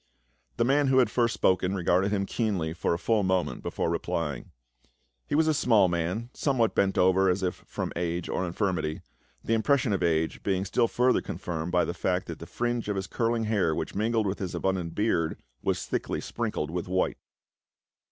[0.57, 4.49] The man who had first spoken, regarded him keenly for a full moment before replying.
[5.27, 9.03] He was a small man, somewhat bent over, as if from age or infirmit}.
[9.43, 11.85] the impression of age being still further confirmed by 334 PA UL.
[11.85, 15.85] the fact that the fringe of curhng hair which mingled with his abundant beard was
[15.85, 17.19] thickly sprinkled with white.